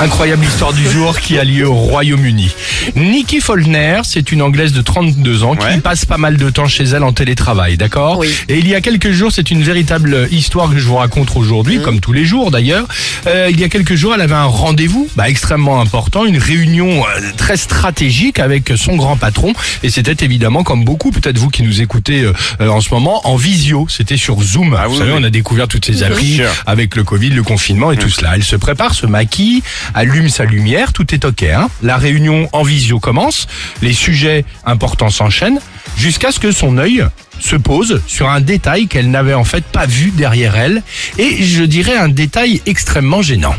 Incroyable 0.00 0.44
histoire 0.44 0.72
du 0.72 0.88
jour 0.90 1.20
qui 1.20 1.38
a 1.38 1.44
lieu 1.44 1.68
au 1.68 1.74
Royaume-Uni. 1.74 2.50
Nikki 2.96 3.40
Foldner, 3.40 4.00
c'est 4.02 4.32
une 4.32 4.42
Anglaise 4.42 4.72
de 4.72 4.80
32 4.82 5.44
ans 5.44 5.54
qui 5.54 5.64
Ouais. 5.66 5.78
passe 5.78 6.04
pas 6.06 6.16
mal 6.16 6.36
de 6.38 6.50
temps 6.50 6.66
chez 6.66 6.82
elle 6.84 7.04
en 7.04 7.12
télétravail, 7.12 7.76
d'accord 7.76 8.18
Oui. 8.18 8.28
Et 8.48 8.58
il 8.58 8.66
y 8.66 8.74
a 8.74 8.80
quelques 8.80 9.12
jours, 9.12 9.30
c'est 9.30 9.52
une 9.52 9.62
véritable 9.62 10.26
histoire 10.32 10.70
que 10.72 10.78
je 10.78 10.86
vous 10.86 10.96
raconte 10.96 11.36
aujourd'hui, 11.36 11.80
comme 11.80 12.00
tous 12.00 12.12
les 12.12 12.24
jours 12.24 12.50
d'ailleurs. 12.50 12.88
Euh, 13.28 13.48
il 13.52 13.60
y 13.60 13.64
a 13.64 13.68
quelques 13.68 13.94
jours, 13.94 14.12
elle 14.14 14.22
avait 14.22 14.34
un 14.34 14.46
rendez-vous 14.46 15.08
bah, 15.14 15.28
extrêmement 15.28 15.80
important, 15.80 16.24
une 16.24 16.38
réunion 16.38 17.04
euh, 17.04 17.20
très 17.36 17.56
stratégique 17.56 18.40
avec 18.40 18.72
son 18.76 18.96
grand 18.96 19.16
patron. 19.16 19.52
Et 19.84 19.90
c'était 19.90 20.24
évidemment, 20.24 20.64
comme 20.64 20.84
beaucoup, 20.84 21.12
peut-être 21.12 21.38
vous 21.38 21.50
qui 21.50 21.62
nous 21.62 21.80
écoutez 21.80 22.22
euh, 22.22 22.32
euh, 22.60 22.68
en 22.68 22.80
ce 22.80 22.92
moment, 22.92 23.20
en 23.28 23.36
visio. 23.36 23.86
C'était 23.88 24.16
sur 24.16 24.42
Zoom. 24.42 24.74
Ah 24.76 24.86
vous 24.88 24.94
oui, 24.94 24.98
savez, 24.98 25.12
oui. 25.12 25.18
on 25.20 25.24
a 25.24 25.30
découvert 25.30 25.68
toutes 25.68 25.84
ces 25.84 26.02
applis 26.02 26.36
sûr. 26.36 26.48
avec 26.66 26.96
le 26.96 27.04
Covid, 27.04 27.30
le 27.30 27.44
confinement 27.44 27.92
et 27.92 27.96
tout 27.98 28.08
cela. 28.10 28.32
Elle 28.34 28.42
se 28.42 28.56
prépare, 28.56 28.94
se 28.94 29.06
maquille, 29.06 29.62
allume 29.94 30.28
sa 30.28 30.44
lumière, 30.44 30.92
tout 30.92 31.14
est 31.14 31.24
ok. 31.24 31.42
Hein 31.44 31.68
La 31.82 31.96
réunion 31.96 32.48
en 32.52 32.62
visio 32.62 32.98
commence, 33.00 33.46
les 33.82 33.92
sujets 33.92 34.44
importants 34.64 35.10
s'enchaînent, 35.10 35.60
jusqu'à 35.96 36.32
ce 36.32 36.40
que 36.40 36.52
son 36.52 36.78
œil 36.78 37.04
se 37.40 37.56
pose 37.56 38.00
sur 38.06 38.28
un 38.28 38.40
détail 38.40 38.86
qu'elle 38.86 39.10
n'avait 39.10 39.34
en 39.34 39.44
fait 39.44 39.64
pas 39.64 39.86
vu 39.86 40.10
derrière 40.10 40.56
elle, 40.56 40.82
et 41.18 41.42
je 41.42 41.64
dirais 41.64 41.96
un 41.96 42.08
détail 42.08 42.60
extrêmement 42.66 43.22
gênant. 43.22 43.54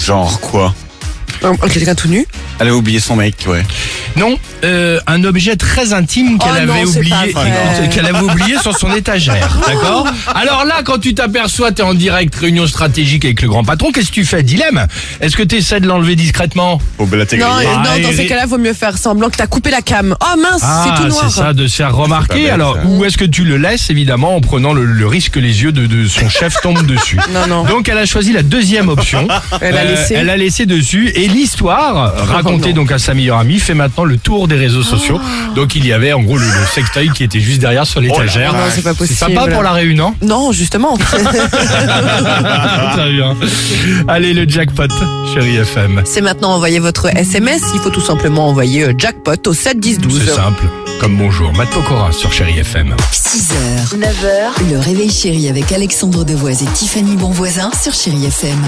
Genre 0.00 0.40
quoi? 0.40 0.74
Un- 1.42 1.52
un- 1.52 1.68
Quelqu'un 1.68 1.94
tout 1.94 2.08
nu? 2.08 2.26
Elle 2.58 2.68
a 2.68 2.74
oublié 2.74 3.00
son 3.00 3.16
mec, 3.16 3.34
ouais. 3.46 3.62
Non, 4.16 4.36
euh, 4.64 4.98
un 5.06 5.24
objet 5.24 5.56
très 5.56 5.92
intime 5.92 6.38
qu'elle 6.38 6.50
Oh 6.68 6.70
avait 6.72 6.84
c'est 6.84 6.98
oublié, 6.98 7.14
euh, 7.36 7.86
qu'elle 7.88 8.06
avait 8.06 8.20
oublié 8.20 8.58
sur 8.60 8.76
son 8.76 8.92
étagère, 8.94 9.56
d'accord? 9.66 10.06
Alors 10.34 10.64
là, 10.64 10.82
quand 10.84 10.98
tu 10.98 11.14
t'aperçois, 11.14 11.72
t'es 11.72 11.82
en 11.82 11.94
direct 11.94 12.34
réunion 12.34 12.66
stratégique 12.66 13.24
avec 13.24 13.40
le 13.40 13.48
grand 13.48 13.64
patron, 13.64 13.92
qu'est-ce 13.92 14.08
que 14.08 14.14
tu 14.14 14.24
fais? 14.24 14.42
Dilemme 14.42 14.86
Est-ce 15.20 15.36
que 15.36 15.42
tu 15.42 15.56
essaies 15.56 15.80
de 15.80 15.86
l'enlever 15.86 16.16
discrètement? 16.16 16.80
Non, 16.98 17.06
euh, 17.06 17.24
Ah, 17.42 17.82
non, 17.84 18.02
dans 18.02 18.10
et- 18.10 18.14
ces 18.16 18.26
cas-là, 18.26 18.46
vaut 18.46 18.58
mieux 18.58 18.74
faire 18.74 18.98
semblant 18.98 19.30
que 19.30 19.36
t'as 19.36 19.46
coupé 19.46 19.70
la 19.70 19.80
cam. 19.80 20.14
Oh 20.20 20.36
mince, 20.40 20.60
Ah, 20.62 20.84
c'est 20.96 21.02
tout 21.02 21.08
noir. 21.08 21.30
ça, 21.30 21.52
de 21.52 21.66
se 21.66 21.76
faire 21.76 21.94
remarquer. 21.94 22.44
C'est 22.46 22.50
Alors, 22.50 22.76
ou 22.84 23.04
est-ce 23.04 23.16
que 23.16 23.24
tu 23.24 23.44
le 23.44 23.56
laisses, 23.56 23.88
évidemment, 23.90 24.34
en 24.36 24.40
prenant 24.40 24.72
le, 24.74 24.84
le 24.84 25.06
risque 25.06 25.32
que 25.32 25.40
les 25.40 25.62
yeux 25.62 25.72
de, 25.72 25.86
de 25.86 26.06
son 26.08 26.28
chef 26.28 26.60
tombent 26.62 26.84
dessus? 26.86 27.18
Non, 27.32 27.46
non. 27.46 27.64
Donc, 27.64 27.88
elle 27.88 27.98
a 27.98 28.06
choisi 28.06 28.32
la 28.32 28.42
deuxième 28.42 28.88
option. 28.88 29.28
Elle 29.60 29.76
a 29.76 29.84
laissé. 29.84 30.14
Elle 30.14 30.28
a 30.30 30.36
laissé 30.36 30.66
dessus. 30.66 31.10
Et 31.14 31.28
l'histoire, 31.28 32.14
racontée 32.26 32.70
non. 32.70 32.76
donc 32.82 32.92
à 32.92 32.98
sa 32.98 33.14
meilleure 33.14 33.38
amie, 33.38 33.60
fait 33.60 33.74
maintenant 33.74 33.99
le 34.04 34.18
tour 34.18 34.48
des 34.48 34.56
réseaux 34.56 34.82
sociaux. 34.82 35.20
Donc, 35.54 35.74
il 35.76 35.86
y 35.86 35.92
avait 35.92 36.12
en 36.12 36.22
gros 36.22 36.36
le, 36.38 36.44
le 36.44 36.66
sextoy 36.72 37.10
qui 37.10 37.24
était 37.24 37.40
juste 37.40 37.60
derrière 37.60 37.86
sur 37.86 38.00
l'étagère. 38.00 38.52
Oh 38.54 38.56
là, 38.56 38.64
non, 38.66 38.70
c'est 38.74 38.82
pas 38.82 38.94
possible. 38.94 39.18
sympa 39.18 39.46
pour 39.48 39.62
la 39.62 39.72
réunion. 39.72 40.14
Non, 40.22 40.52
justement. 40.52 40.96
Très 40.98 41.22
bien. 43.12 43.36
Allez, 44.08 44.32
le 44.32 44.48
jackpot, 44.48 44.88
chérie 45.34 45.56
FM. 45.56 46.02
c'est 46.04 46.20
maintenant 46.20 46.52
envoyer 46.54 46.78
votre 46.78 47.06
SMS. 47.16 47.62
Il 47.74 47.80
faut 47.80 47.90
tout 47.90 48.00
simplement 48.00 48.48
envoyer 48.48 48.84
euh, 48.84 48.92
jackpot 48.96 49.34
au 49.46 49.52
7 49.52 49.78
10 49.80 49.98
12. 50.00 50.22
C'est 50.26 50.32
simple. 50.34 50.64
Comme 51.00 51.16
bonjour, 51.16 51.52
Matt 51.54 51.70
Pokora 51.70 52.12
sur 52.12 52.32
chérie 52.32 52.58
FM. 52.58 52.94
6h, 53.12 53.96
9h, 53.98 54.70
le 54.70 54.78
réveil 54.78 55.10
chéri 55.10 55.48
avec 55.48 55.72
Alexandre 55.72 56.24
Devoise 56.24 56.62
et 56.62 56.66
Tiffany 56.66 57.16
Bonvoisin 57.16 57.70
sur 57.80 57.94
Chéri 57.94 58.26
FM. 58.26 58.58